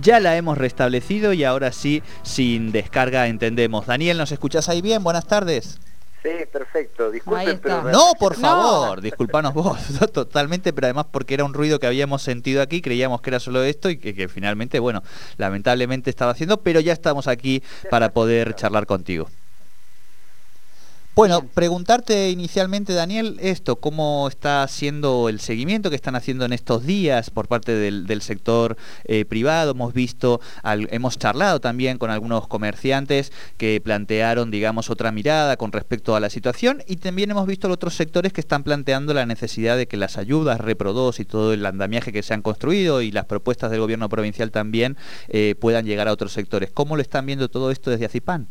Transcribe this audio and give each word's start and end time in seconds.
Ya 0.00 0.18
la 0.18 0.36
hemos 0.36 0.56
restablecido 0.56 1.32
y 1.32 1.44
ahora 1.44 1.72
sí, 1.72 2.02
sin 2.22 2.72
descarga 2.72 3.26
entendemos. 3.26 3.86
Daniel, 3.86 4.16
¿nos 4.16 4.32
escuchás 4.32 4.68
ahí 4.68 4.80
bien? 4.80 5.02
Buenas 5.02 5.26
tardes. 5.26 5.78
Sí, 6.22 6.30
perfecto. 6.50 7.10
Disculpen, 7.10 7.60
pero... 7.62 7.82
No, 7.84 8.12
por 8.18 8.34
favor, 8.34 9.00
disculpanos 9.00 9.52
vos, 9.54 9.78
totalmente, 10.12 10.72
pero 10.72 10.86
además 10.86 11.06
porque 11.10 11.34
era 11.34 11.44
un 11.44 11.54
ruido 11.54 11.78
que 11.78 11.86
habíamos 11.86 12.22
sentido 12.22 12.62
aquí, 12.62 12.80
creíamos 12.82 13.20
que 13.20 13.30
era 13.30 13.40
solo 13.40 13.62
esto 13.62 13.90
y 13.90 13.98
que, 13.98 14.14
que 14.14 14.28
finalmente, 14.28 14.78
bueno, 14.78 15.02
lamentablemente 15.36 16.10
estaba 16.10 16.32
haciendo, 16.32 16.62
pero 16.62 16.80
ya 16.80 16.92
estamos 16.92 17.26
aquí 17.26 17.62
para 17.90 18.12
poder 18.12 18.54
charlar 18.54 18.86
contigo. 18.86 19.28
Bueno, 21.16 21.42
preguntarte 21.42 22.30
inicialmente, 22.30 22.92
Daniel, 22.92 23.36
esto, 23.40 23.76
cómo 23.76 24.28
está 24.28 24.62
haciendo 24.62 25.28
el 25.28 25.40
seguimiento 25.40 25.90
que 25.90 25.96
están 25.96 26.14
haciendo 26.14 26.44
en 26.44 26.52
estos 26.52 26.86
días 26.86 27.30
por 27.30 27.48
parte 27.48 27.72
del, 27.72 28.22
sector 28.22 28.76
eh, 29.04 29.24
privado. 29.24 29.72
Hemos 29.72 29.92
visto, 29.92 30.40
hemos 30.62 31.18
charlado 31.18 31.60
también 31.60 31.98
con 31.98 32.10
algunos 32.10 32.46
comerciantes 32.46 33.32
que 33.56 33.80
plantearon, 33.82 34.52
digamos, 34.52 34.88
otra 34.88 35.10
mirada 35.10 35.56
con 35.56 35.72
respecto 35.72 36.14
a 36.14 36.20
la 36.20 36.30
situación 36.30 36.84
y 36.86 36.96
también 36.96 37.32
hemos 37.32 37.46
visto 37.46 37.68
otros 37.68 37.94
sectores 37.94 38.32
que 38.32 38.40
están 38.40 38.62
planteando 38.62 39.12
la 39.12 39.26
necesidad 39.26 39.76
de 39.76 39.88
que 39.88 39.96
las 39.96 40.16
ayudas, 40.16 40.60
Repro 40.60 41.10
y 41.18 41.24
todo 41.24 41.52
el 41.52 41.66
andamiaje 41.66 42.12
que 42.12 42.22
se 42.22 42.34
han 42.34 42.42
construido 42.42 43.02
y 43.02 43.10
las 43.10 43.24
propuestas 43.24 43.72
del 43.72 43.80
gobierno 43.80 44.08
provincial 44.08 44.52
también 44.52 44.96
eh, 45.28 45.56
puedan 45.60 45.86
llegar 45.86 46.06
a 46.06 46.12
otros 46.12 46.32
sectores. 46.32 46.70
¿Cómo 46.70 46.94
lo 46.94 47.02
están 47.02 47.26
viendo 47.26 47.48
todo 47.48 47.72
esto 47.72 47.90
desde 47.90 48.06
Acipán? 48.06 48.48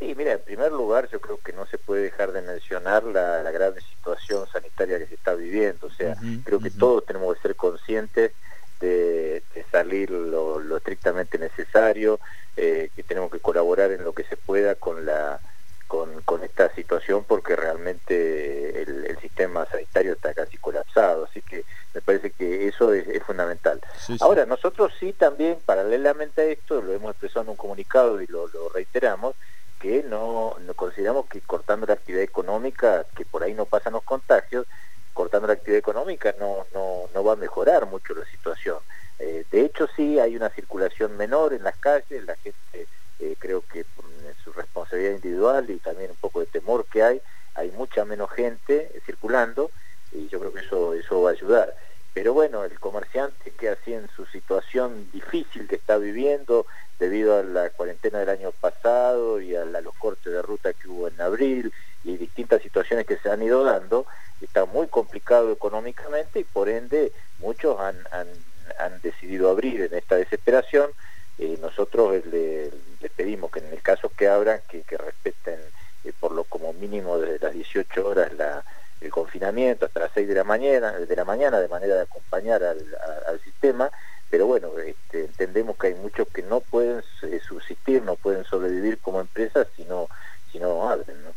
Sí, 0.00 0.14
mira, 0.16 0.32
en 0.32 0.40
primer 0.40 0.72
lugar 0.72 1.10
yo 1.10 1.20
creo 1.20 1.38
que 1.44 1.52
no 1.52 1.66
se 1.66 1.76
puede 1.76 2.04
dejar 2.04 2.32
de 2.32 2.40
mencionar 2.40 3.04
la, 3.04 3.42
la 3.42 3.50
grave 3.50 3.82
situación 3.82 4.46
sanitaria 4.50 4.98
que 4.98 5.06
se 5.06 5.14
está 5.14 5.34
viviendo, 5.34 5.88
o 5.88 5.90
sea, 5.90 6.16
creo 6.42 6.58
que 6.58 6.70
todos 6.70 7.04
tenemos 7.04 7.36
que 7.36 7.42
ser 7.42 7.54
conscientes 7.54 8.32
de, 8.80 9.42
salir 9.70 10.10
lo, 10.10 10.76
estrictamente 10.78 11.38
necesario, 11.38 12.18
eh, 12.56 12.88
que 12.96 13.02
tenemos 13.02 13.30
que 13.30 13.40
colaborar 13.40 13.92
en 13.92 14.02
lo 14.02 14.14
que 14.14 14.24
se 14.24 14.38
pueda 14.38 14.74
con 14.74 15.04
la 15.04 15.38
con, 15.86 16.22
con 16.22 16.44
esta 16.44 16.72
situación 16.74 17.24
porque 17.24 17.56
realmente 17.56 18.82
el, 18.82 19.18
sistema 19.20 19.66
sanitario 19.66 20.12
está 20.14 20.32
casi 20.32 20.56
colapsado, 20.56 21.24
así 21.24 21.42
que 21.42 21.64
me 21.94 22.00
parece 22.00 22.30
que 22.30 22.68
eso 22.68 22.92
es, 22.94 23.22
fundamental. 23.24 23.80
Ahora, 24.20 24.46
nosotros 24.46 24.92
sí 24.98 25.12
también, 25.12 25.58
paralelamente 25.66 26.40
a 26.40 26.44
esto, 26.44 26.80
lo 26.80 26.92
hemos 26.92 27.10
expresado 27.10 27.42
en 27.42 27.50
un 27.50 27.56
comunicado 27.56 28.20
y 28.22 28.26
lo, 28.28 28.48
lo 28.48 28.68
reiteramos, 28.70 29.34
que 29.80 30.04
no, 30.04 30.56
consideramos 30.76 31.26
que 31.26 31.40
cortando 31.40 31.86
la 31.86 31.94
actividad 31.94 32.22
económica, 32.22 33.06
que 33.16 33.24
por 33.24 33.42
ahí 33.42 33.54
no 33.54 33.64
pasan 33.64 33.94
los 33.94 34.04
contagios, 34.04 34.66
cortando 35.12 35.48
la 35.48 35.54
actividad 35.54 35.78
económica 35.78 36.34
no, 36.38 36.66
no, 36.72 37.08
no 37.12 37.24
va 37.24 37.32
a 37.32 37.36
mejorar 37.36 37.86
mucho 37.86 38.14
la 38.14 38.24
situación. 38.26 38.78
Eh, 39.18 39.44
de 39.50 39.62
hecho, 39.62 39.88
sí 39.96 40.18
hay 40.18 40.36
una 40.36 40.50
circulación 40.50 41.16
menor 41.16 41.54
en 41.54 41.64
las 41.64 41.76
calles, 41.78 42.24
la 42.24 42.36
gente 42.36 42.86
eh, 43.18 43.36
creo 43.38 43.62
que 43.62 43.84
por 43.84 44.04
su 44.44 44.52
responsabilidad 44.52 45.12
individual 45.12 45.68
y 45.70 45.78
también 45.78 46.10
un 46.10 46.16
poco 46.16 46.40
de 46.40 46.46
temor 46.46 46.86
que 46.86 47.02
hay, 47.02 47.20
hay 47.54 47.70
mucha 47.72 48.04
menos 48.04 48.30
gente 48.30 48.90
circulando 49.04 49.70
y 50.12 50.28
yo 50.28 50.38
creo 50.40 50.52
que 50.52 50.60
eso, 50.60 50.94
eso 50.94 51.22
va 51.22 51.30
a 51.30 51.32
ayudar. 51.32 51.74
Pero 52.12 52.32
bueno, 52.32 52.64
el 52.64 52.78
comerciante 52.80 53.52
que 53.52 53.68
así 53.68 53.94
en 53.94 54.08
su 54.16 54.26
situación 54.26 55.10
difícil 55.12 55.68
que 55.68 55.76
está 55.76 55.96
viviendo, 55.96 56.66
debido 57.00 57.38
a 57.38 57.42
la 57.42 57.70
cuarentena 57.70 58.18
del 58.20 58.28
año 58.28 58.52
pasado 58.52 59.40
y 59.40 59.56
a, 59.56 59.64
los 59.64 59.94
cortes 59.96 60.32
de 60.32 60.42
ruta 60.42 60.74
que 60.74 60.86
hubo 60.86 61.08
en 61.08 61.18
abril 61.20 61.72
y 62.04 62.16
distintas 62.18 62.62
situaciones 62.62 63.06
que 63.06 63.16
se 63.16 63.30
han 63.30 63.42
ido 63.42 63.64
dando, 63.64 64.06
está 64.40 64.66
muy 64.66 64.86
complicado 64.86 65.50
económicamente 65.50 66.40
y 66.40 66.44
por 66.44 66.68
ende 66.68 67.12
muchos 67.38 67.80
han, 67.80 67.96
decidido 69.02 69.50
abrir 69.50 69.80
en 69.82 69.94
esta 69.94 70.16
desesperación. 70.16 70.90
Eh, 71.38 71.58
nosotros 71.60 72.24
le, 72.26 72.70
pedimos 73.16 73.50
que 73.50 73.60
en 73.60 73.72
el 73.72 73.82
caso 73.82 74.10
que 74.14 74.28
abran, 74.28 74.60
que, 74.68 74.84
respeten 74.96 75.58
eh, 76.04 76.12
por 76.20 76.32
lo 76.32 76.44
como 76.44 76.72
mínimo 76.74 77.18
desde 77.18 77.44
las 77.44 77.54
18 77.54 78.06
horas 78.06 78.30
el 79.00 79.10
confinamiento 79.10 79.86
hasta 79.86 80.00
las 80.00 80.10
6 80.12 80.28
de 80.28 80.34
la 80.34 80.44
mañana, 80.44 80.92
de 80.92 81.16
la 81.16 81.24
mañana 81.24 81.60
de 81.60 81.68
manera 81.68 81.94
de 81.94 82.02
acompañar 82.02 82.62
al 82.62 83.40
sistema 83.42 83.90
pero 84.30 84.46
bueno, 84.46 84.78
este, 84.78 85.24
entendemos 85.24 85.76
que 85.76 85.88
hay 85.88 85.94
muchos 85.94 86.28
que 86.28 86.42
no 86.42 86.60
pueden 86.60 87.02
eh, 87.22 87.40
subsistir, 87.46 88.02
no 88.02 88.14
pueden 88.14 88.44
sobrevivir 88.44 88.98
como 88.98 89.20
empresas 89.20 89.66
si 89.76 89.84
no, 89.84 90.08
si 90.50 90.58
no 90.60 90.88
abren. 90.88 91.16
¿no? 91.24 91.32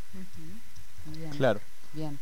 Claro. 1.35 1.59
Bien. 1.93 2.19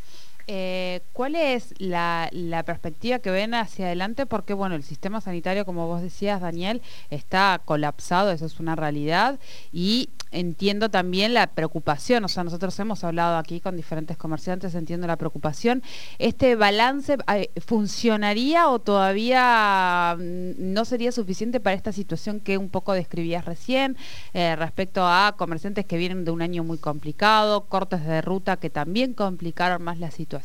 Eh, 0.53 0.99
¿Cuál 1.13 1.35
es 1.35 1.73
la, 1.77 2.29
perspectiva 2.65 3.19
que 3.19 3.31
ven 3.31 3.53
hacia 3.53 3.85
adelante? 3.85 4.25
Porque, 4.25 4.53
bueno, 4.53 4.75
el 4.75 4.83
sistema 4.83 5.21
sanitario, 5.21 5.63
como 5.63 5.87
vos 5.87 6.01
decías, 6.01 6.41
Daniel, 6.41 6.81
está 7.09 7.61
colapsado, 7.63 8.31
eso 8.31 8.47
es 8.47 8.59
una 8.59 8.75
realidad, 8.75 9.39
y 9.71 10.09
entiendo 10.31 10.89
también 10.89 11.33
la 11.33 11.47
preocupación, 11.47 12.25
o 12.25 12.27
sea, 12.27 12.43
nosotros 12.43 12.77
hemos 12.79 13.03
hablado 13.05 13.37
aquí 13.37 13.61
con 13.61 13.77
diferentes 13.77 14.17
comerciantes, 14.17 14.75
entiendo 14.75 15.07
la 15.07 15.15
preocupación. 15.15 15.83
¿Este 16.19 16.55
balance 16.55 17.17
eh, 17.33 17.49
funcionaría 17.65 18.67
o 18.69 18.79
todavía 18.79 20.17
mm, 20.17 20.73
no 20.73 20.83
sería 20.83 21.13
suficiente 21.13 21.61
para 21.61 21.77
esta 21.77 21.93
situación 21.93 22.41
que 22.41 22.57
un 22.57 22.69
poco 22.69 22.91
describías 22.91 23.45
recién 23.45 23.95
eh, 24.33 24.57
respecto 24.57 25.01
a 25.05 25.35
comerciantes 25.37 25.85
que 25.85 25.97
vienen 25.97 26.25
de 26.25 26.31
un 26.31 26.41
año 26.41 26.63
muy 26.65 26.77
complicado, 26.77 27.65
cortes 27.65 28.05
de 28.05 28.21
ruta 28.21 28.57
que 28.57 28.69
también 28.69 29.13
complicaron 29.13 29.81
más 29.81 29.99
la 29.99 30.11
situación 30.11 30.40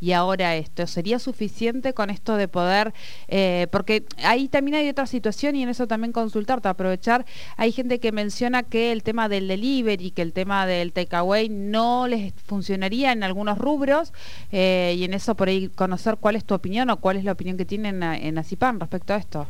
y 0.00 0.12
ahora 0.12 0.56
esto? 0.56 0.86
¿Sería 0.86 1.18
suficiente 1.18 1.92
con 1.92 2.10
esto 2.10 2.36
de 2.36 2.48
poder, 2.48 2.92
eh, 3.28 3.66
porque 3.70 4.04
ahí 4.22 4.48
también 4.48 4.76
hay 4.76 4.88
otra 4.88 5.06
situación 5.06 5.56
y 5.56 5.62
en 5.62 5.68
eso 5.68 5.86
también 5.86 6.12
consultarte, 6.12 6.68
aprovechar, 6.68 7.26
hay 7.56 7.72
gente 7.72 7.98
que 7.98 8.12
menciona 8.12 8.62
que 8.62 8.92
el 8.92 9.02
tema 9.02 9.28
del 9.28 9.48
delivery, 9.48 10.10
que 10.10 10.22
el 10.22 10.32
tema 10.32 10.66
del 10.66 10.92
takeaway 10.92 11.48
no 11.48 12.06
les 12.08 12.32
funcionaría 12.46 13.12
en 13.12 13.22
algunos 13.22 13.58
rubros 13.58 14.12
eh, 14.52 14.94
y 14.96 15.04
en 15.04 15.14
eso 15.14 15.34
por 15.34 15.48
ahí 15.48 15.68
conocer 15.68 16.16
cuál 16.18 16.36
es 16.36 16.44
tu 16.44 16.54
opinión 16.54 16.90
o 16.90 16.98
cuál 16.98 17.16
es 17.16 17.24
la 17.24 17.32
opinión 17.32 17.56
que 17.56 17.64
tienen 17.64 18.02
en 18.02 18.38
ACIPAN 18.38 18.80
respecto 18.80 19.14
a 19.14 19.16
esto. 19.16 19.46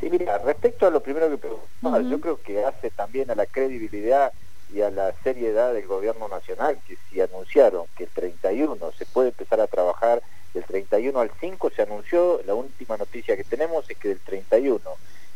Sí, 0.00 0.08
mira, 0.10 0.38
respecto 0.38 0.86
a 0.86 0.90
lo 0.90 1.00
primero 1.00 1.28
que 1.28 1.38
preguntaba, 1.38 2.00
yo 2.02 2.20
creo 2.20 2.40
que 2.40 2.64
hace 2.64 2.90
también 2.90 3.30
a 3.30 3.34
la 3.34 3.46
credibilidad 3.46 4.32
y 4.72 4.82
a 4.82 4.90
la 4.90 5.12
seriedad 5.22 5.72
del 5.72 5.86
gobierno 5.86 6.28
nacional, 6.28 6.78
que 6.86 6.96
si 7.10 7.20
anunciaron 7.20 7.86
que 7.96 8.04
el 8.04 8.10
31 8.10 8.92
se 8.92 9.06
puede 9.06 9.28
empezar 9.28 9.60
a 9.60 9.66
trabajar 9.66 10.22
del 10.54 10.64
31 10.64 11.18
al 11.18 11.30
5, 11.40 11.70
se 11.70 11.82
anunció, 11.82 12.40
la 12.46 12.54
última 12.54 12.96
noticia 12.96 13.36
que 13.36 13.44
tenemos 13.44 13.88
es 13.88 13.96
que 13.96 14.08
del 14.08 14.20
31, 14.20 14.80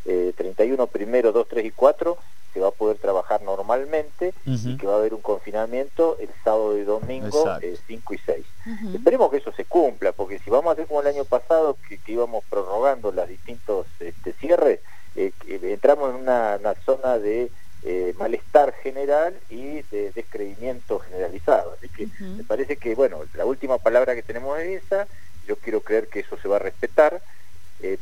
eh, 0.04 0.32
31 0.36 0.86
primero, 0.86 1.32
2, 1.32 1.48
3 1.48 1.64
y 1.64 1.70
4 1.70 2.18
se 2.52 2.60
va 2.60 2.68
a 2.68 2.72
poder 2.72 2.98
trabajar 2.98 3.42
normalmente 3.42 4.34
y 4.44 4.76
que 4.76 4.86
va 4.86 4.94
a 4.94 4.98
haber 4.98 5.14
un 5.14 5.22
confinamiento 5.22 6.18
el 6.20 6.28
sábado 6.44 6.76
y 6.76 6.82
domingo 6.82 7.44
5 7.60 7.62
eh, 7.62 7.78
y 7.88 8.18
6. 8.18 8.46
Esperemos 8.94 9.30
que 9.30 9.38
eso 9.38 9.52
se 9.52 9.64
cumpla, 9.64 10.12
porque 10.12 10.38
si 10.38 10.50
vamos 10.50 10.70
a 10.70 10.72
hacer 10.72 10.86
como 10.86 11.00
el 11.00 11.06
año 11.06 11.24
pasado, 11.24 11.76
que, 11.88 11.98
íbamos 12.12 12.44
prorrogando 12.50 13.10
los 13.10 13.28
distintos 13.28 13.86
este, 14.00 14.34
cierres, 14.34 14.80
eh, 15.16 15.32
entramos 15.46 16.10
en 16.10 16.16
una, 16.16 16.58
zona 16.84 17.18
de 17.18 17.50
eh, 17.84 18.14
malestar 18.18 18.72
general 18.82 19.34
y 19.48 19.82
de 19.82 20.12
descreimiento 20.12 20.98
generalizado. 21.00 21.72
Así 21.72 21.88
que 21.88 22.08
me 22.20 22.44
parece 22.44 22.76
que, 22.76 22.94
bueno, 22.94 23.20
la 23.34 23.44
última 23.44 23.78
palabra 23.78 24.14
que 24.14 24.22
tenemos 24.22 24.58
es 24.60 24.82
esa, 24.84 25.06
yo 25.46 25.56
quiero 25.56 25.80
creer 25.80 26.08
que 26.08 26.20
eso 26.20 26.36
se 26.38 26.48
va 26.48 26.56
a 26.56 26.60
respetar, 26.60 27.20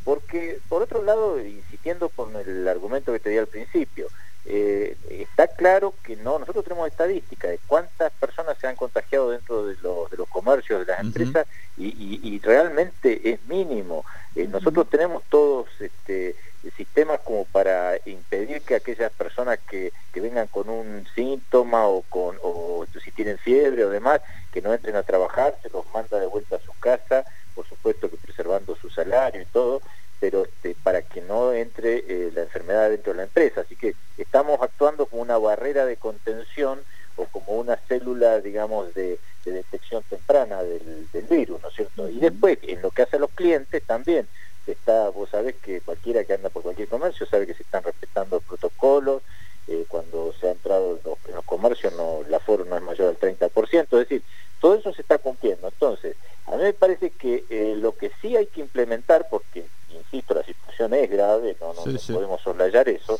porque, 0.03 0.59
por 0.69 0.83
otro 0.83 1.01
lado, 1.01 1.41
insistiendo 1.43 2.09
con 2.09 2.35
el 2.35 2.67
argumento 2.67 3.11
que 3.11 3.19
te 3.19 3.31
di 3.31 3.39
al 3.39 3.47
principio, 3.47 4.07
eh, 4.45 4.97
está 5.09 5.47
claro 5.47 5.93
que 6.03 6.15
no, 6.15 6.39
nosotros 6.39 6.63
tenemos 6.63 6.87
estadística 6.87 7.47
de 7.47 7.59
cuántas 7.67 8.11
personas 8.13 8.57
se 8.57 8.67
han 8.67 8.75
contagiado 8.75 9.29
dentro 9.29 9.67
de 9.67 9.75
los, 9.83 10.09
de 10.09 10.17
los 10.17 10.27
comercios, 10.27 10.79
de 10.79 10.91
las 10.91 10.99
empresas, 10.99 11.47
y, 11.77 12.39
realmente 12.39 13.31
es 13.31 13.45
mínimo. 13.45 14.03
Eh, 14.35 14.47
nosotros 14.47 14.89
tenemos 14.89 15.23
todos 15.29 15.67
este, 15.79 16.35
sistemas 16.75 17.19
como 17.21 17.45
para 17.45 17.97
impedir 18.05 18.60
que 18.71 18.91
aquellas 18.91 19.11
personas 19.11 19.59
que, 19.69 19.91
que 20.13 20.21
vengan 20.21 20.47
con 20.47 20.69
un 20.69 21.05
síntoma 21.13 21.87
o, 21.87 22.03
con, 22.03 22.37
o 22.41 22.85
si 23.03 23.11
tienen 23.11 23.37
fiebre 23.37 23.83
o 23.83 23.89
demás, 23.89 24.21
que 24.53 24.61
no 24.61 24.73
entren 24.73 24.95
a 24.95 25.03
trabajar, 25.03 25.57
se 25.61 25.69
los 25.69 25.85
manda 25.93 26.19
de 26.19 26.27
vuelta 26.27 26.55
a 26.55 26.59
su 26.59 26.71
casa, 26.79 27.25
por 27.53 27.67
supuesto 27.67 28.09
que 28.09 28.15
preservando 28.15 28.77
su 28.77 28.89
salario 28.89 29.41
y 29.41 29.45
todo, 29.45 29.81
pero 30.21 30.45
este, 30.45 30.73
para 30.83 31.01
que 31.01 31.19
no 31.19 31.51
entre 31.51 31.97
eh, 32.07 32.31
la 32.33 32.43
enfermedad 32.43 32.89
dentro 32.89 33.11
de 33.11 33.17
la 33.17 33.23
empresa. 33.23 33.61
Así 33.61 33.75
que 33.75 33.93
estamos 34.17 34.61
actuando 34.61 35.05
como 35.05 35.21
una 35.21 35.37
barrera 35.37 35.85
de 35.85 35.97
contención 35.97 36.79
o 37.17 37.25
como 37.25 37.59
una 37.59 37.75
célula, 37.75 38.39
digamos, 38.39 38.93
de, 38.93 39.19
detección 39.43 40.03
temprana 40.09 40.63
del, 40.63 41.07
virus, 41.29 41.61
¿no 41.61 41.69
es 41.69 41.75
cierto? 41.75 42.07
Y 42.07 42.19
después, 42.19 42.57
en 42.61 42.81
lo 42.81 42.91
que 42.91 43.01
hace 43.01 43.17
a 43.17 43.19
los 43.19 43.31
clientes 43.31 43.83
también, 43.83 44.27
está, 44.73 45.09
vos 45.09 45.29
sabés 45.29 45.55
que 45.55 45.81
cualquiera 45.81 46.23
que 46.23 46.33
anda 46.33 46.49
por 46.49 46.63
cualquier 46.63 46.87
comercio 46.87 47.25
sabe 47.25 47.47
que 47.47 47.53
se 47.53 47.63
están 47.63 47.83
respetando 47.83 48.37
los 48.37 48.43
protocolos, 48.45 49.21
eh, 49.67 49.85
cuando 49.87 50.33
se 50.39 50.47
ha 50.47 50.51
entrado 50.51 50.97
en 50.97 51.35
los, 51.35 51.45
comercios 51.45 51.93
no, 51.93 52.21
el 52.25 52.33
aforo 52.33 52.65
no 52.65 52.75
es 52.75 52.81
mayor 52.81 53.15
del 53.15 53.37
30%, 53.37 53.83
es 53.83 53.89
decir, 53.89 54.23
todo 54.59 54.75
eso 54.75 54.93
se 54.93 55.01
está 55.01 55.17
cumpliendo. 55.17 55.67
Entonces, 55.67 56.15
a 56.47 56.55
mí 56.55 56.63
me 56.63 56.73
parece 56.73 57.11
que 57.11 57.45
eh, 57.49 57.75
lo 57.77 57.95
que 57.95 58.11
sí 58.21 58.35
hay 58.35 58.47
que 58.47 58.61
implementar, 58.61 59.27
porque 59.29 59.65
insisto, 59.89 60.33
la 60.33 60.43
situación 60.43 60.93
es 60.93 61.09
grave, 61.09 61.55
no, 61.59 61.73
no, 61.73 61.83
podemos 61.83 62.41
soslayar 62.41 62.89
eso. 62.89 63.19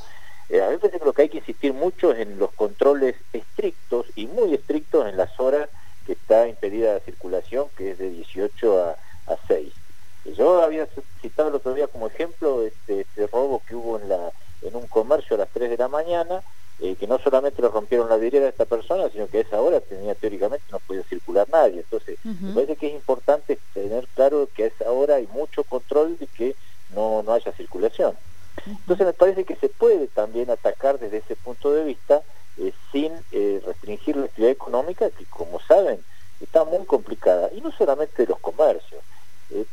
Eh, 0.49 0.61
a 0.61 0.67
mí 0.67 0.73
me 0.73 0.79
parece 0.79 0.99
que 0.99 1.05
lo 1.05 1.13
que 1.13 1.21
hay 1.23 1.29
que 1.29 1.37
insistir 1.37 1.73
mucho 1.73 2.11
es 2.11 2.19
en 2.19 2.37
los 2.37 2.51
controles 2.53 3.15
estrictos 3.31 4.07
y 4.15 4.27
muy 4.27 4.53
estrictos 4.53 5.07
en 5.07 5.17
las 5.17 5.39
horas 5.39 5.69
que 6.05 6.13
está 6.13 6.47
impedida 6.47 6.93
la 6.93 6.99
circulación, 6.99 7.67
que 7.77 7.91
es 7.91 7.99
de 7.99 8.09
18 8.09 8.83
a, 8.83 8.91
a 9.31 9.37
6. 9.47 9.73
Yo 10.37 10.61
había 10.61 10.87
citado 11.21 11.49
el 11.49 11.55
otro 11.55 11.73
día 11.73 11.87
como 11.87 12.07
ejemplo 12.07 12.63
este, 12.63 13.01
este 13.01 13.27
robo 13.27 13.61
que 13.67 13.75
hubo 13.75 13.99
en, 13.99 14.09
la, 14.09 14.31
en 14.61 14.75
un 14.75 14.87
comercio 15.11 15.35
a 15.35 15.39
las 15.39 15.49
3 15.49 15.69
de 15.69 15.77
la 15.77 15.89
mañana, 15.89 16.41
eh, 16.79 16.95
que 16.95 17.05
no 17.05 17.19
solamente 17.19 17.61
le 17.61 17.67
rompieron 17.67 18.07
la 18.07 18.15
vidriera 18.15 18.45
a 18.45 18.49
esta 18.49 18.63
persona, 18.63 19.09
sino 19.09 19.27
que 19.27 19.39
a 19.39 19.41
esa 19.41 19.59
hora 19.59 19.81
tenía 19.81 20.15
teóricamente 20.15 20.63
no 20.71 20.79
podía 20.79 21.03
circular 21.03 21.47
nadie. 21.51 21.81
Entonces, 21.81 22.17
me 22.23 22.53
parece 22.53 22.77
que 22.77 22.87
es 22.87 22.93
importante 22.93 23.59
tener 23.73 24.07
claro 24.15 24.47
que 24.55 24.63
a 24.63 24.67
esa 24.67 24.89
hora 24.89 25.15
hay 25.15 25.27
mucho 25.27 25.65
control 25.65 26.17
de 26.17 26.27
que 26.27 26.55
no, 26.95 27.23
no 27.23 27.33
haya 27.33 27.51
circulación. 27.51 28.13
Entonces 28.65 29.05
me 29.05 29.13
parece 29.13 29.43
que 29.43 29.55
se 29.55 29.67
puede 29.67 30.07
también 30.07 30.49
atacar 30.49 30.97
desde 30.97 31.17
ese 31.17 31.35
punto 31.35 31.73
de 31.73 31.83
vista 31.83 32.21
eh, 32.57 32.71
sin 32.91 33.11
eh, 33.31 33.61
restringir 33.65 34.15
la 34.15 34.25
actividad 34.25 34.51
económica, 34.51 35.09
que 35.09 35.25
como 35.25 35.59
saben 35.59 35.99
está 36.39 36.63
muy 36.63 36.85
complicada, 36.85 37.49
y 37.53 37.59
no 37.59 37.71
solamente 37.73 38.23
de 38.23 38.29
los 38.29 38.39
comercios, 38.39 39.01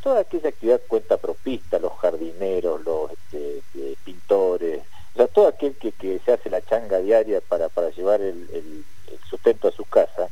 toda 0.02 0.20
aquella 0.20 0.48
actividad 0.48 0.80
cuenta 0.88 1.16
propista, 1.16 1.78
los 1.78 1.92
jardineros, 1.98 2.84
los 2.84 3.12
este, 3.12 3.62
pintores, 4.04 4.82
sea, 5.18 5.26
todo 5.26 5.48
aquel 5.48 5.74
que, 5.74 6.17
se 6.28 6.34
hace 6.34 6.50
la 6.50 6.60
changa 6.60 6.98
diaria 6.98 7.40
para, 7.40 7.70
para 7.70 7.88
llevar 7.88 8.20
el, 8.20 8.84
sustento 9.30 9.68
a 9.68 9.72
su 9.72 9.84
casa, 9.86 10.28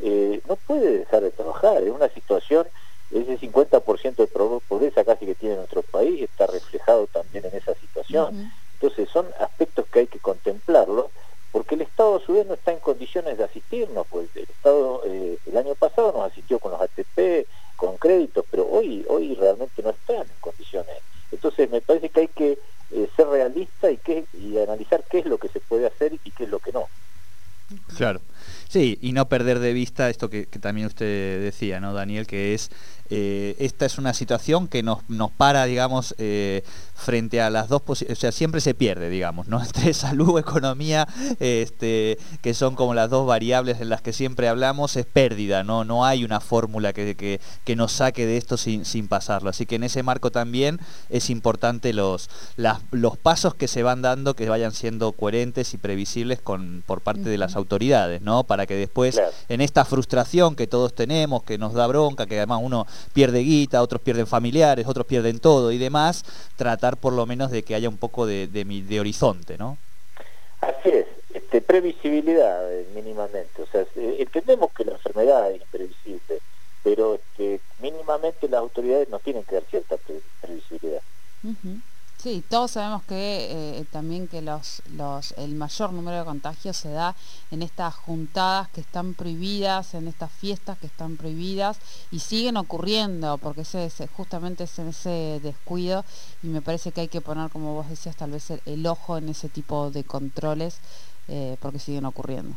eh, 0.00 0.42
no 0.46 0.56
puede 0.56 0.98
dejar 0.98 1.22
de 1.22 1.30
trabajar. 1.30 1.82
Es 1.82 1.90
una 1.90 2.08
situación, 2.10 2.66
ese 3.10 3.38
50% 3.38 4.16
de 4.16 4.60
pobreza 4.68 5.04
casi 5.04 5.24
que 5.24 5.34
tiene 5.34 5.56
nuestro 5.56 5.82
país 5.82 6.22
está 6.22 6.46
reflejado 6.46 7.06
también 7.06 7.46
en 7.46 7.56
esa 7.56 7.74
situación. 7.74 8.52
Entonces 8.74 9.08
son 9.08 9.26
aspectos 9.40 9.86
que 9.90 10.00
hay 10.00 10.06
que 10.06 10.18
contemplarlo, 10.18 11.10
porque 11.50 11.76
el 11.76 11.80
Estado 11.80 12.16
a 12.16 12.20
su 12.20 12.34
vez 12.34 12.46
no 12.46 12.54
está 12.54 12.72
en 12.72 12.80
condiciones 12.80 13.38
de 13.38 13.44
asistirnos, 13.44 14.06
pues 14.08 14.28
el 14.34 14.42
Estado 14.42 15.02
eh, 15.06 15.38
el 15.46 15.56
año 15.56 15.74
pasado 15.76 16.12
nos 16.12 16.30
asistió 16.30 16.58
con 16.58 16.72
los 16.72 16.80
ATP, 16.82 17.46
con 17.76 17.96
créditos, 17.96 18.44
pero 18.50 18.68
hoy, 18.68 19.06
hoy 19.08 19.34
realmente 19.34 19.82
no 19.82 19.90
están 19.90 20.16
en 20.16 20.40
condiciones. 20.40 20.96
Entonces 21.32 21.70
me 21.70 21.80
parece 21.80 22.10
que 22.10 22.20
hay 22.20 22.28
que 22.28 22.58
ser 23.18 23.28
realista 23.28 23.90
y, 23.90 24.00
y 24.32 24.58
analizar 24.58 25.04
qué 25.10 25.18
es 25.18 25.26
lo 25.26 25.38
que 25.38 25.48
se 25.48 25.60
puede 25.60 25.88
hacer 25.88 26.14
y 26.22 26.30
qué 26.30 26.44
es 26.44 26.50
lo 26.50 26.60
que 26.60 26.72
no. 26.72 26.88
Claro. 27.96 28.20
Sí, 28.68 28.98
y 29.00 29.12
no 29.12 29.28
perder 29.28 29.58
de 29.58 29.72
vista 29.72 30.10
esto 30.10 30.30
que, 30.30 30.46
también 30.46 30.86
usted 30.86 31.42
decía, 31.42 31.80
¿no, 31.80 31.92
Daniel? 31.92 32.26
Que 32.26 32.54
es, 32.54 32.70
eh, 33.10 33.56
esta 33.58 33.86
es 33.86 33.98
una 33.98 34.12
situación 34.12 34.68
que 34.68 34.82
nos, 34.82 35.08
nos 35.08 35.30
para, 35.30 35.64
digamos, 35.64 36.14
eh, 36.18 36.62
frente 36.94 37.40
a 37.40 37.48
las 37.48 37.68
dos 37.68 37.80
posibilidades, 37.80 38.18
o 38.18 38.20
sea, 38.20 38.32
siempre 38.32 38.60
se 38.60 38.74
pierde, 38.74 39.08
digamos, 39.08 39.48
¿no? 39.48 39.62
Entre 39.64 39.94
salud, 39.94 40.38
economía, 40.38 41.08
este, 41.40 42.18
que 42.42 42.54
son 42.54 42.74
como 42.74 42.94
las 42.94 43.08
dos 43.08 43.26
variables 43.26 43.80
en 43.80 43.88
las 43.88 44.02
que 44.02 44.12
siempre 44.12 44.48
hablamos, 44.48 44.96
es 44.96 45.06
pérdida, 45.06 45.64
¿no? 45.64 45.84
No 45.84 46.04
hay 46.04 46.24
una 46.24 46.40
fórmula 46.40 46.92
que, 46.92 47.14
que, 47.14 47.40
que 47.64 47.76
nos 47.76 47.92
saque 47.92 48.26
de 48.26 48.36
esto 48.36 48.56
sin, 48.56 48.84
sin, 48.84 49.08
pasarlo. 49.08 49.50
Así 49.50 49.64
que 49.64 49.76
en 49.76 49.84
ese 49.84 50.02
marco 50.02 50.30
también 50.30 50.80
es 51.08 51.30
importante 51.30 51.92
los, 51.92 52.28
las, 52.56 52.80
los 52.90 53.16
pasos 53.16 53.54
que 53.54 53.68
se 53.68 53.82
van 53.82 54.02
dando, 54.02 54.34
que 54.34 54.48
vayan 54.48 54.72
siendo 54.72 55.12
coherentes 55.12 55.72
y 55.72 55.78
previsibles 55.78 56.40
con, 56.40 56.82
por 56.86 57.00
parte 57.00 57.28
de 57.28 57.38
las 57.38 57.56
autoridades, 57.56 58.20
¿no? 58.22 58.37
Para 58.44 58.66
que 58.66 58.74
después, 58.74 59.20
en 59.48 59.60
esta 59.60 59.84
frustración 59.84 60.56
que 60.56 60.66
todos 60.66 60.94
tenemos, 60.94 61.42
que 61.42 61.58
nos 61.58 61.74
da 61.74 61.86
bronca, 61.86 62.26
que 62.26 62.36
además 62.36 62.60
uno 62.62 62.86
pierde 63.12 63.40
guita, 63.40 63.82
otros 63.82 64.00
pierden 64.00 64.26
familiares, 64.26 64.86
otros 64.86 65.06
pierden 65.06 65.38
todo 65.38 65.72
y 65.72 65.78
demás, 65.78 66.24
tratar 66.56 66.96
por 66.96 67.12
lo 67.12 67.26
menos 67.26 67.50
de 67.50 67.62
que 67.62 67.74
haya 67.74 67.88
un 67.88 67.98
poco 67.98 68.26
de, 68.26 68.46
de, 68.46 69.00
horizonte, 69.00 69.58
¿no? 69.58 69.78
Así 70.60 70.88
es, 70.88 71.06
este, 71.32 71.60
previsibilidad 71.60 72.72
eh, 72.72 72.86
mínimamente, 72.94 73.62
o 73.62 73.66
sea, 73.66 73.86
entendemos 73.94 74.72
que 74.72 74.84
la 74.84 74.92
enfermedad 74.92 75.52
es 75.52 75.60
imprevisible, 75.60 76.40
pero 76.82 77.14
este, 77.14 77.60
mínimamente 77.80 78.48
las 78.48 78.60
autoridades 78.60 79.08
nos 79.08 79.22
tienen 79.22 79.44
que 79.44 79.54
dar 79.54 79.64
cierta 79.70 79.96
previsibilidad. 80.40 81.02
Sí, 82.20 82.42
todos 82.48 82.72
sabemos 82.72 83.04
que 83.04 83.78
eh, 83.78 83.84
también 83.92 84.26
que 84.26 84.42
los, 84.42 84.82
los, 84.96 85.32
el 85.38 85.54
mayor 85.54 85.92
número 85.92 86.18
de 86.18 86.24
contagios 86.24 86.76
se 86.76 86.90
da 86.90 87.14
en 87.52 87.62
estas 87.62 87.94
juntadas 87.94 88.68
que 88.70 88.80
están 88.80 89.14
prohibidas, 89.14 89.94
en 89.94 90.08
estas 90.08 90.32
fiestas 90.32 90.76
que 90.78 90.88
están 90.88 91.16
prohibidas 91.16 91.78
y 92.10 92.18
siguen 92.18 92.56
ocurriendo 92.56 93.38
porque 93.38 93.60
ese, 93.60 94.08
justamente 94.08 94.64
es 94.64 94.76
ese 94.80 95.38
descuido 95.44 96.04
y 96.42 96.48
me 96.48 96.60
parece 96.60 96.90
que 96.90 97.02
hay 97.02 97.08
que 97.08 97.20
poner, 97.20 97.50
como 97.50 97.74
vos 97.74 97.88
decías, 97.88 98.16
tal 98.16 98.32
vez 98.32 98.50
el, 98.50 98.86
ojo 98.88 99.16
en 99.16 99.28
ese 99.28 99.48
tipo 99.48 99.92
de 99.92 100.02
controles 100.02 100.78
eh, 101.28 101.56
porque 101.60 101.78
siguen 101.78 102.04
ocurriendo. 102.04 102.56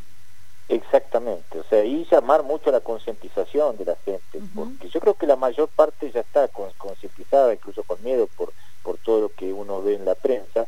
Exactamente, 0.72 1.60
o 1.60 1.64
sea, 1.66 1.84
y 1.84 2.08
llamar 2.10 2.44
mucho 2.44 2.70
a 2.70 2.74
la 2.74 2.80
concientización 2.80 3.78
de 3.78 3.86
la 3.86 3.96
gente, 4.06 4.40
porque 4.56 4.90
yo 4.90 5.00
creo 5.00 5.16
que 5.16 5.28
la 5.28 5.36
mayor 5.36 5.68
parte 5.68 6.10
ya 6.12 6.22
está 6.22 6.48
concientizada, 6.48 7.54
incluso 7.54 7.84
con 7.84 8.02
miedo 8.04 8.28
por 8.38 8.54
por 8.84 8.98
todo 8.98 9.22
lo 9.22 9.30
que 9.30 9.54
uno 9.54 9.82
ve 9.82 9.96
en 9.96 10.06
la 10.06 10.16
prensa, 10.16 10.68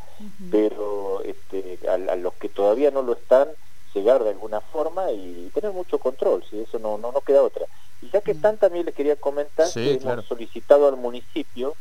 pero 0.52 1.22
este, 1.24 1.80
a, 1.88 2.16
los 2.16 2.34
que 2.36 2.50
todavía 2.50 2.92
no 2.92 3.02
lo 3.02 3.14
están, 3.14 3.48
llegar 3.94 4.24
de 4.24 4.32
alguna 4.32 4.62
forma 4.62 5.12
y 5.12 5.52
tener 5.54 5.72
mucho 5.72 6.00
control, 6.00 6.44
si 6.50 6.60
eso 6.60 6.80
no, 6.80 6.98
no, 6.98 7.12
no 7.12 7.22
queda 7.22 7.44
otra. 7.44 7.66
Y 8.02 8.10
ya 8.10 8.22
que 8.22 8.32
están, 8.32 8.58
también 8.58 8.86
les 8.86 8.96
quería 8.96 9.16
comentar 9.16 9.72
que 9.72 9.94
hemos 9.94 10.26
solicitado 10.26 10.88
al 10.88 10.98
municipio 10.98 11.76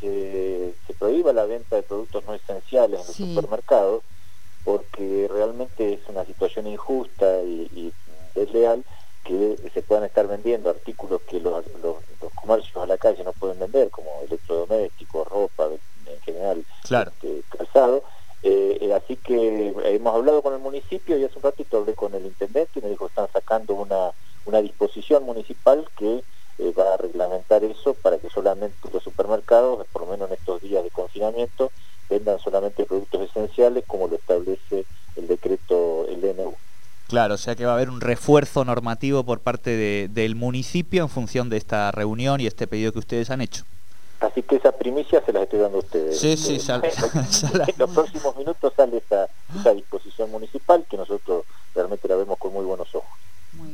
se, 0.00 0.74
se 0.86 0.94
prohíba 0.94 1.32
la 1.32 1.46
venta 1.46 1.76
de 1.76 1.82
productos 1.82 2.24
no 2.26 2.34
esenciales 2.34 3.00
en 3.00 3.06
los 3.06 3.16
supermercados, 3.16 4.02
porque 4.66 5.28
realmente 5.32 5.94
es 5.94 6.00
una 6.08 6.24
situación 6.24 6.66
injusta 6.66 7.40
y, 7.44 7.70
y 7.72 7.92
desleal 8.34 8.84
que 9.22 9.56
se 9.72 9.82
puedan 9.82 10.02
estar 10.02 10.26
vendiendo 10.26 10.70
artículos 10.70 11.20
que 11.22 11.38
los, 11.38 11.64
los, 11.82 11.96
comercios 12.34 12.76
a 12.76 12.86
la 12.86 12.98
calle 12.98 13.22
no 13.22 13.32
pueden 13.32 13.60
vender, 13.60 13.90
como 13.90 14.22
electrodomésticos, 14.22 15.28
ropa 15.28 15.68
en 16.06 16.20
general, 16.22 16.64
este, 16.82 17.42
calzado. 17.48 18.02
Eh, 18.42 18.78
eh, 18.80 18.92
así 18.92 19.16
que 19.16 19.72
hemos 19.84 20.14
hablado 20.14 20.42
con 20.42 20.52
el 20.52 20.60
municipio 20.60 21.16
y 21.16 21.24
hace 21.24 21.36
un 21.36 21.42
ratito 21.42 21.78
hablé 21.78 21.94
con 21.94 22.14
el 22.14 22.26
intendente 22.26 22.78
y 22.78 22.82
me 22.82 22.90
dijo 22.90 23.06
que 23.06 23.10
están 23.10 23.28
sacando 23.32 23.74
una, 23.74 24.10
una 24.46 24.60
disposición 24.62 25.22
municipal 25.24 25.88
que 25.96 26.24
eh, 26.58 26.72
va 26.76 26.94
a 26.94 26.96
reglamentar 26.96 27.62
eso 27.62 27.94
para 27.94 28.18
que 28.18 28.30
solamente 28.30 28.88
los 28.92 29.02
supermercados, 29.02 29.86
por 29.92 30.02
lo 30.02 30.08
menos 30.08 30.28
en 30.28 30.34
estos 30.34 30.60
días 30.60 30.82
de 30.82 30.90
confinamiento, 30.90 31.70
vendan 32.08 32.38
solamente 32.38 32.84
productos 32.84 33.30
esenciales 33.30 33.84
como 33.86 34.08
lo 34.08 34.16
establece 34.16 34.84
el 35.16 35.26
decreto, 35.26 36.06
el 36.08 36.20
DNU. 36.20 36.54
Claro, 37.08 37.34
o 37.34 37.38
sea 37.38 37.54
que 37.54 37.64
va 37.64 37.72
a 37.72 37.74
haber 37.76 37.88
un 37.88 38.00
refuerzo 38.00 38.64
normativo 38.64 39.24
por 39.24 39.40
parte 39.40 40.08
del 40.08 40.34
municipio 40.34 41.02
en 41.02 41.08
función 41.08 41.48
de 41.48 41.56
esta 41.56 41.92
reunión 41.92 42.40
y 42.40 42.46
este 42.46 42.66
pedido 42.66 42.92
que 42.92 42.98
ustedes 42.98 43.30
han 43.30 43.40
hecho. 43.40 43.64
Así 44.18 44.42
que 44.42 44.56
esa 44.56 44.72
primicia 44.72 45.22
se 45.24 45.32
las 45.32 45.42
estoy 45.42 45.60
dando 45.60 45.78
a 45.78 45.80
ustedes. 45.80 46.18
Sí, 46.18 46.36
sí, 46.36 46.58
sale. 46.58 46.88
en 47.42 47.74
los 47.76 47.90
próximos 47.90 48.34
minutos 48.36 48.72
sale 48.74 48.96
esa, 48.96 49.28
esa 49.60 49.74
disposición 49.74 50.30
municipal 50.30 50.84
que 50.88 50.96
nosotros 50.96 51.44
realmente 51.74 52.08
la 52.08 52.16
vemos 52.16 52.38
con 52.38 52.52
muy 52.52 52.64
buenos 52.64 52.92
ojos. 52.94 53.05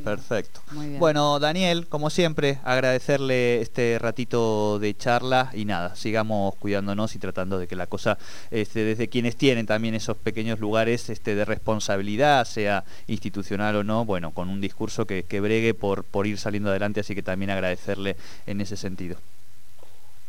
Perfecto. 0.04 0.60
Bueno, 0.98 1.38
Daniel, 1.38 1.88
como 1.88 2.10
siempre, 2.10 2.58
agradecerle 2.64 3.60
este 3.60 3.98
ratito 3.98 4.78
de 4.78 4.96
charla 4.96 5.50
y 5.54 5.64
nada, 5.64 5.96
sigamos 5.96 6.54
cuidándonos 6.56 7.14
y 7.14 7.18
tratando 7.18 7.58
de 7.58 7.66
que 7.66 7.76
la 7.76 7.86
cosa, 7.86 8.18
este, 8.50 8.84
desde 8.84 9.08
quienes 9.08 9.36
tienen 9.36 9.66
también 9.66 9.94
esos 9.94 10.16
pequeños 10.16 10.60
lugares 10.60 11.10
este, 11.10 11.34
de 11.34 11.44
responsabilidad, 11.44 12.44
sea 12.44 12.84
institucional 13.06 13.76
o 13.76 13.84
no, 13.84 14.04
bueno, 14.04 14.32
con 14.32 14.48
un 14.48 14.60
discurso 14.60 15.06
que, 15.06 15.22
que 15.24 15.40
bregue 15.40 15.74
por, 15.74 16.04
por 16.04 16.26
ir 16.26 16.38
saliendo 16.38 16.70
adelante, 16.70 17.00
así 17.00 17.14
que 17.14 17.22
también 17.22 17.50
agradecerle 17.50 18.16
en 18.46 18.60
ese 18.60 18.76
sentido. 18.76 19.16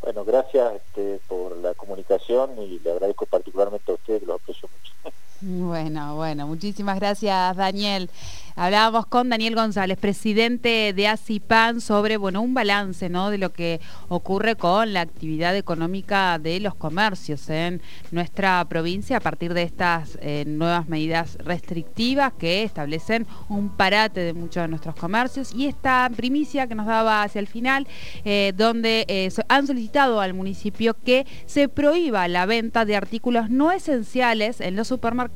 Bueno, 0.03 0.25
gracias 0.25 0.73
este, 0.75 1.19
por 1.29 1.55
la 1.57 1.73
comunicación 1.75 2.61
y 2.61 2.79
le 2.79 2.91
agradezco 2.91 3.25
particularmente 3.25 3.89
a 3.89 3.95
usted, 3.95 4.19
que 4.19 4.25
lo 4.25 4.33
aprecio 4.33 4.67
mucho. 4.67 5.15
Bueno, 5.45 6.15
bueno, 6.15 6.47
muchísimas 6.47 6.97
gracias 6.97 7.57
Daniel. 7.57 8.09
Hablábamos 8.55 9.07
con 9.07 9.29
Daniel 9.29 9.55
González, 9.55 9.97
presidente 9.97 10.93
de 10.93 11.07
ACIPAN, 11.07 11.81
sobre 11.81 12.17
bueno, 12.17 12.39
un 12.41 12.53
balance 12.53 13.09
¿no? 13.09 13.31
de 13.31 13.39
lo 13.39 13.51
que 13.51 13.81
ocurre 14.09 14.55
con 14.55 14.93
la 14.93 15.01
actividad 15.01 15.57
económica 15.57 16.37
de 16.37 16.59
los 16.59 16.75
comercios 16.75 17.49
en 17.49 17.81
nuestra 18.11 18.63
provincia 18.69 19.17
a 19.17 19.19
partir 19.19 19.55
de 19.55 19.63
estas 19.63 20.19
eh, 20.21 20.45
nuevas 20.45 20.87
medidas 20.87 21.35
restrictivas 21.43 22.31
que 22.33 22.61
establecen 22.61 23.25
un 23.49 23.69
parate 23.69 24.19
de 24.19 24.33
muchos 24.33 24.61
de 24.61 24.67
nuestros 24.67 24.95
comercios 24.95 25.51
y 25.53 25.65
esta 25.65 26.09
primicia 26.15 26.67
que 26.67 26.75
nos 26.75 26.85
daba 26.85 27.23
hacia 27.23 27.39
el 27.39 27.47
final, 27.47 27.87
eh, 28.23 28.53
donde 28.55 29.05
eh, 29.07 29.31
han 29.49 29.65
solicitado 29.65 30.21
al 30.21 30.35
municipio 30.35 30.95
que 31.03 31.25
se 31.47 31.69
prohíba 31.69 32.27
la 32.27 32.45
venta 32.45 32.85
de 32.85 32.95
artículos 32.95 33.49
no 33.49 33.71
esenciales 33.71 34.61
en 34.61 34.75
los 34.75 34.87
supermercados 34.87 35.32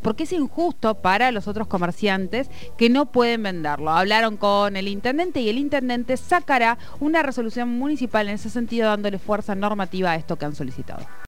porque 0.00 0.24
es 0.24 0.32
injusto 0.32 0.94
para 0.94 1.30
los 1.32 1.48
otros 1.48 1.66
comerciantes 1.66 2.50
que 2.76 2.88
no 2.88 3.06
pueden 3.06 3.42
venderlo. 3.42 3.90
Hablaron 3.90 4.36
con 4.36 4.76
el 4.76 4.88
intendente 4.88 5.40
y 5.40 5.48
el 5.48 5.58
intendente 5.58 6.16
sacará 6.16 6.78
una 7.00 7.22
resolución 7.22 7.68
municipal 7.68 8.28
en 8.28 8.34
ese 8.34 8.50
sentido 8.50 8.88
dándole 8.88 9.18
fuerza 9.18 9.54
normativa 9.54 10.12
a 10.12 10.16
esto 10.16 10.36
que 10.36 10.44
han 10.44 10.54
solicitado. 10.54 11.06